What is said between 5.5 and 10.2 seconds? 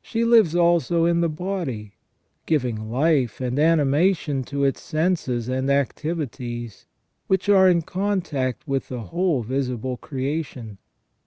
activities, which are in contact with the whole visible